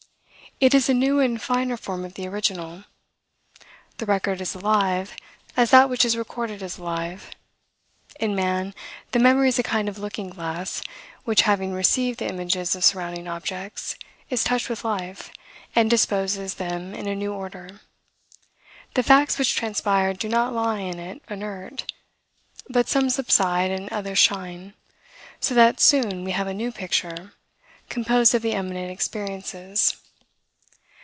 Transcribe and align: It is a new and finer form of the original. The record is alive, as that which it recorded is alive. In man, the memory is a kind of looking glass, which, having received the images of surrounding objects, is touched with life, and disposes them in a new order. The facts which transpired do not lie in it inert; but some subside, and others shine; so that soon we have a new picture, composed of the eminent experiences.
It 0.59 0.75
is 0.75 0.87
a 0.87 0.93
new 0.93 1.19
and 1.19 1.41
finer 1.41 1.75
form 1.75 2.05
of 2.05 2.13
the 2.13 2.27
original. 2.27 2.83
The 3.97 4.05
record 4.05 4.39
is 4.41 4.53
alive, 4.53 5.15
as 5.57 5.71
that 5.71 5.89
which 5.89 6.05
it 6.05 6.13
recorded 6.13 6.61
is 6.61 6.77
alive. 6.77 7.31
In 8.19 8.35
man, 8.35 8.75
the 9.11 9.17
memory 9.17 9.49
is 9.49 9.57
a 9.57 9.63
kind 9.63 9.89
of 9.89 9.97
looking 9.97 10.29
glass, 10.29 10.83
which, 11.23 11.43
having 11.49 11.73
received 11.73 12.19
the 12.19 12.27
images 12.29 12.75
of 12.75 12.83
surrounding 12.83 13.27
objects, 13.27 13.95
is 14.29 14.43
touched 14.43 14.69
with 14.69 14.85
life, 14.85 15.31
and 15.75 15.89
disposes 15.89 16.53
them 16.53 16.93
in 16.93 17.07
a 17.07 17.15
new 17.15 17.33
order. 17.33 17.81
The 18.93 19.01
facts 19.01 19.39
which 19.39 19.55
transpired 19.55 20.19
do 20.19 20.29
not 20.29 20.53
lie 20.53 20.81
in 20.81 20.99
it 20.99 21.23
inert; 21.27 21.91
but 22.69 22.87
some 22.87 23.09
subside, 23.09 23.71
and 23.71 23.89
others 23.91 24.19
shine; 24.19 24.75
so 25.39 25.55
that 25.55 25.79
soon 25.79 26.23
we 26.23 26.31
have 26.33 26.45
a 26.45 26.53
new 26.53 26.71
picture, 26.71 27.33
composed 27.89 28.35
of 28.35 28.43
the 28.43 28.51
eminent 28.53 28.91
experiences. 28.91 29.95